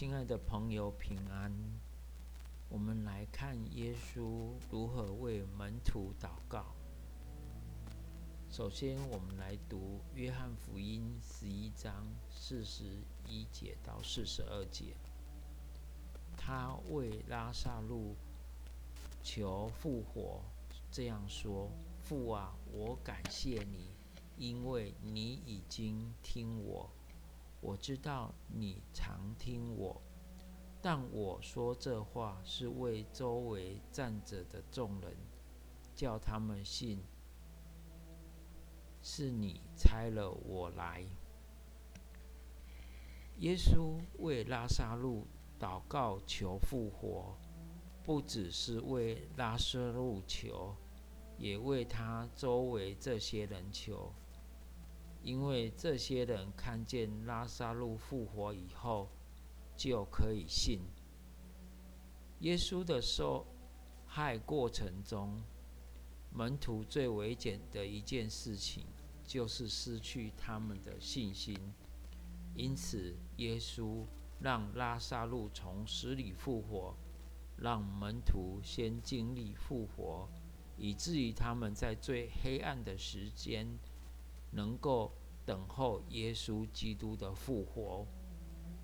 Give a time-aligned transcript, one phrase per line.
[0.00, 1.52] 亲爱的朋友，平安。
[2.70, 6.74] 我们来看耶稣如何为门徒祷告。
[8.50, 12.84] 首先，我们来读约翰福音十一章四十
[13.28, 14.96] 一节到四十二节。
[16.34, 18.16] 他为拉萨路
[19.22, 20.40] 求复活，
[20.90, 21.70] 这样说
[22.04, 23.90] ：“父啊，我感谢你，
[24.38, 26.90] 因为你已经听我。
[27.60, 30.00] 我知道你常听我。”
[30.82, 35.14] 但我说这话是为周围站着的众人，
[35.94, 37.04] 叫他们信，
[39.02, 41.04] 是你差了我来。
[43.40, 45.26] 耶稣为拉萨路
[45.58, 47.36] 祷告求复活，
[48.02, 50.74] 不只是为拉萨路求，
[51.36, 54.14] 也为他周围这些人求，
[55.22, 59.08] 因为这些人看见拉萨路复活以后。
[59.76, 60.82] 就可以信。
[62.40, 63.46] 耶稣的受
[64.04, 65.42] 害过程中，
[66.30, 68.84] 门徒最危险的一件事情
[69.24, 71.56] 就是失去他们的信心。
[72.54, 74.04] 因此，耶稣
[74.38, 76.94] 让拉萨路从死里复活，
[77.56, 80.28] 让门徒先经历复活，
[80.76, 83.66] 以至于他们在最黑暗的时间
[84.50, 85.10] 能够
[85.50, 88.06] 等候耶稣基督的复活。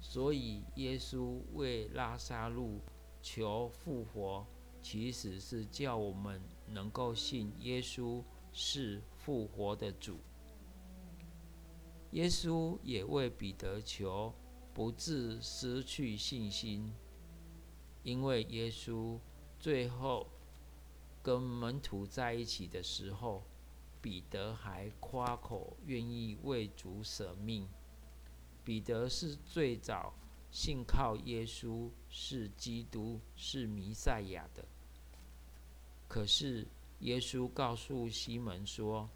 [0.01, 2.81] 所以，耶稣为拉萨路
[3.23, 4.45] 求复活，
[4.83, 8.21] 其实是叫我们能够信耶稣
[8.53, 10.19] 是复活的主。
[12.11, 14.35] 耶稣也为彼得求，
[14.75, 16.93] 不致失去信心，
[18.03, 19.21] 因为耶稣
[19.61, 20.27] 最后
[21.23, 23.45] 跟门徒在一起的时候，
[24.01, 27.69] 彼得还夸口愿意为主舍命。
[28.65, 30.13] 彼得是最早
[30.51, 34.65] 信靠耶稣是基督是弥赛亚的。
[36.09, 36.67] 可是
[37.01, 39.09] 耶稣告诉西门说：“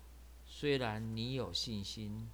[0.44, 2.28] 虽然你有信心，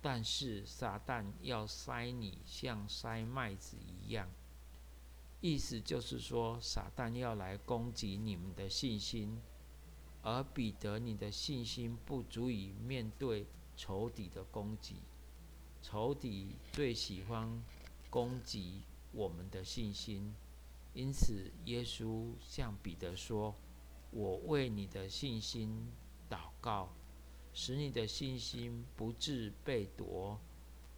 [0.00, 4.28] 但是撒旦要塞你像塞麦子一样。”
[5.42, 9.38] 意思就是说，撒旦要来攻击你们的信心，
[10.28, 14.96] 而彼得，你的信心不足以面对仇敌的攻击。
[15.80, 17.62] 仇敌最喜欢
[18.10, 18.82] 攻击
[19.12, 20.34] 我们的信心，
[20.94, 23.54] 因此耶稣向彼得说
[24.10, 25.92] ：“我为你的信心
[26.28, 26.88] 祷告，
[27.54, 30.40] 使你的信心不致被夺，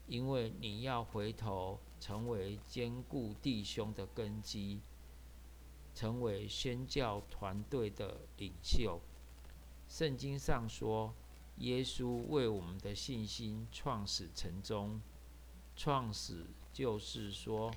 [0.06, 4.80] 因为你要回头成为坚固弟兄的根基，
[5.94, 8.98] 成为宣教团队的领袖。”
[9.88, 11.12] 圣经上说。
[11.60, 15.00] 耶稣为我们的信心创始成终。
[15.74, 17.74] 创始就是说，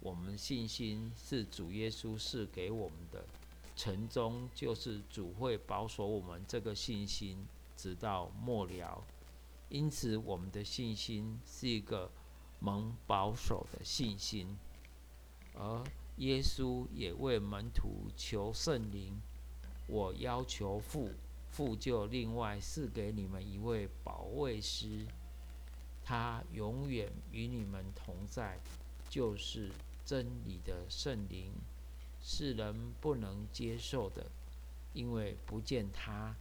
[0.00, 3.20] 我们信心是主耶稣赐给我们的；
[3.76, 9.04] 成终就是主会保守我们这个信心直到末了。
[9.68, 12.10] 因此，我们的信心是一个
[12.60, 14.56] 蒙保守的信心。
[15.52, 15.84] 而
[16.16, 19.20] 耶稣也为门徒求圣灵。
[19.86, 21.10] 我要求父。
[21.52, 25.06] 父就另外赐给你们一位保卫师，
[26.02, 28.58] 他永远与你们同在，
[29.10, 29.70] 就是
[30.02, 31.52] 真理的圣灵，
[32.22, 34.30] 世人不能接受的，
[34.94, 36.34] 因为不见他，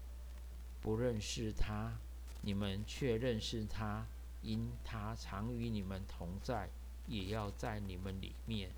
[0.81, 1.99] 不认识他，
[2.41, 4.07] 你们却认识他，
[4.41, 6.69] 因他常与你们同在，
[7.05, 8.71] 也要在你们里面。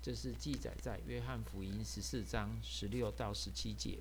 [0.00, 3.98] 这是记载在约翰福音十四章十六到十七节。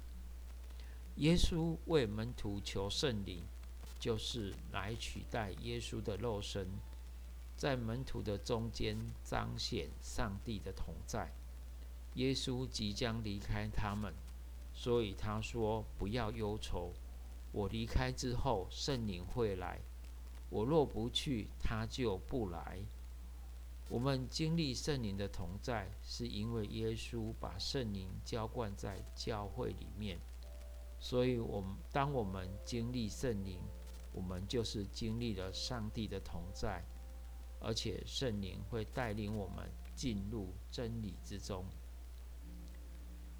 [1.18, 3.44] 耶稣为门徒求圣灵，
[4.00, 6.68] 就是来取代耶稣的肉身，
[7.56, 11.31] 在门徒的中间彰显上帝的同在。
[12.16, 14.12] 耶稣即将离开他们，
[14.73, 16.91] 所以他说：“不要忧愁，
[17.52, 19.79] 我离开之后，圣灵会来。
[20.50, 22.79] 我若不去，他就不来。”
[23.88, 30.20] 我们经历圣灵的同在，是因为耶稣把圣灵浇灌在教会里面。
[31.03, 33.59] 所以，我们当我们经历圣灵，
[34.14, 36.82] 我们就是经历了上帝的同在，
[37.59, 41.66] 而且圣灵会带领我们进入真理之中。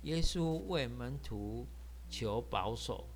[0.01, 1.65] 耶稣为门徒
[2.10, 3.07] 求保守，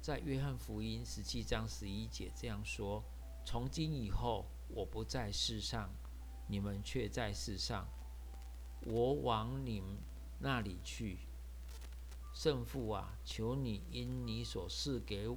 [0.00, 3.02] 在约翰福音十七章十一节这样说
[3.44, 5.90] ：“从今以后，我不在世上，
[6.46, 7.84] 你们却在世上；
[8.86, 9.98] 我往你们
[10.38, 11.18] 那里去。”
[12.34, 15.28] 圣父啊，求你因你所赐给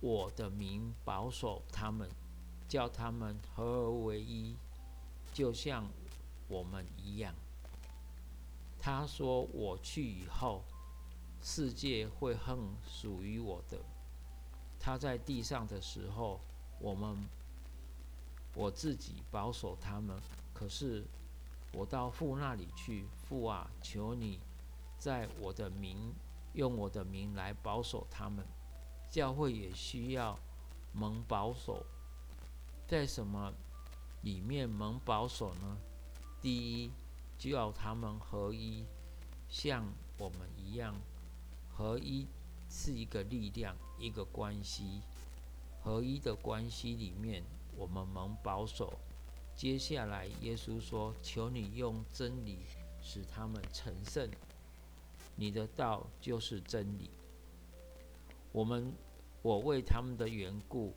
[0.00, 2.08] 我的名保守他们，
[2.68, 4.56] 叫他们合而为一，
[5.32, 5.88] 就像
[6.48, 7.34] 我们一样。
[8.78, 10.64] 他说：“我去以后，
[11.40, 13.78] 世界会恨属于我的。”
[14.80, 16.40] 他在地上的时候，
[16.80, 17.16] 我们
[18.54, 20.20] 我自己保守他们。
[20.52, 21.04] 可是
[21.72, 24.40] 我到父那里去，父啊，求你
[25.02, 26.14] 在我的名
[26.52, 28.46] 用我的名来保守他们。
[29.10, 30.38] 教会也需要
[30.92, 31.84] 蒙保守，
[32.86, 33.52] 在什么
[34.20, 35.76] 里面蒙保守呢？
[36.40, 36.92] 第一，
[37.36, 38.84] 就要他们合一，
[39.48, 39.84] 像
[40.18, 40.94] 我们一样
[41.68, 42.28] 合一。
[42.74, 45.02] 是一个力量，一个关系，
[45.82, 47.42] 合一的关系里面，
[47.76, 48.94] 我们蒙保守。
[49.54, 52.60] 接下来，耶稣说：“求你用真理
[53.02, 54.26] 使他们成圣，
[55.36, 57.10] 你的道就是真理。”
[58.52, 58.92] 我们，
[59.40, 60.94] 我为他们的缘故，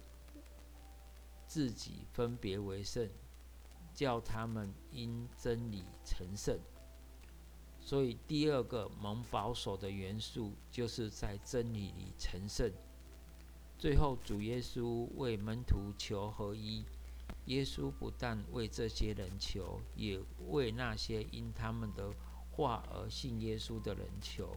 [1.48, 3.10] 自己分别为圣，
[3.94, 6.60] 叫他们因真理成圣。
[7.80, 12.72] 所以，第二个蒙保守的元素，就是在真理里成圣。
[13.78, 16.84] 最后，主耶稣为门徒求合一。
[17.46, 22.12] 耶稣不但为这些人求，也为那些因他们的
[22.56, 24.56] 话而信耶稣的人求。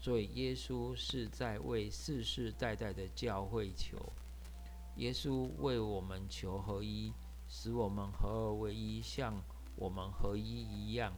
[0.00, 3.96] 所以，耶稣是在为世世代代的教会求。
[4.96, 7.12] 耶稣为我们求合一，
[7.48, 9.40] 使我们合而为一，像
[9.76, 11.12] 我们合一一样。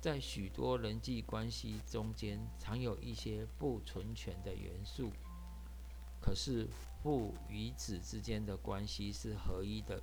[0.00, 5.10] 在许多人际关系中间，常有一些不纯全的元素。
[6.20, 6.68] 可是
[7.02, 10.02] 父与子之间的关系是合一的，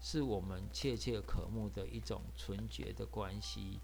[0.00, 3.80] 是我们切切渴慕的一种纯洁的关系，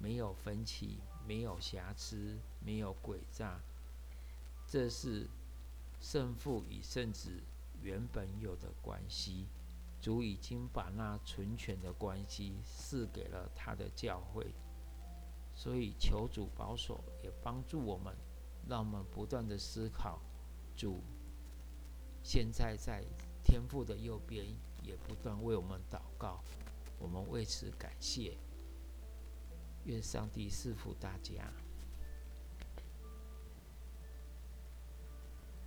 [0.00, 3.60] 没有分歧，没有瑕疵，没有诡诈。
[4.66, 5.28] 这是
[6.00, 7.42] 圣父与圣子
[7.82, 9.46] 原本有的关系。
[10.00, 14.46] 主已经把那纯全的关系赐给了他的教会。
[15.54, 18.16] 所以，求主保守，也帮助我们，
[18.66, 20.18] 让我们不断的思考。
[20.74, 21.02] 主
[22.22, 23.04] 现在在
[23.44, 24.46] 天父的右边，
[24.82, 26.40] 也不断为我们祷告。
[26.98, 28.38] 我们为此感谢。
[29.84, 31.69] 愿上帝赐福大家。